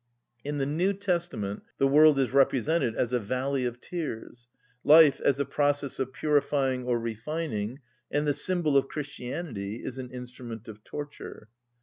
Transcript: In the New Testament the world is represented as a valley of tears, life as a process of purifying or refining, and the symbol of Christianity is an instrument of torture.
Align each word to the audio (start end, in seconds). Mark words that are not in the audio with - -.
In 0.43 0.57
the 0.57 0.65
New 0.65 0.93
Testament 0.93 1.61
the 1.77 1.85
world 1.87 2.17
is 2.17 2.31
represented 2.31 2.95
as 2.95 3.13
a 3.13 3.19
valley 3.19 3.65
of 3.65 3.79
tears, 3.79 4.47
life 4.83 5.21
as 5.23 5.39
a 5.39 5.45
process 5.45 5.99
of 5.99 6.11
purifying 6.11 6.85
or 6.85 6.99
refining, 6.99 7.81
and 8.09 8.25
the 8.25 8.33
symbol 8.33 8.75
of 8.75 8.87
Christianity 8.87 9.83
is 9.83 9.99
an 9.99 10.09
instrument 10.09 10.67
of 10.67 10.83
torture. 10.83 11.49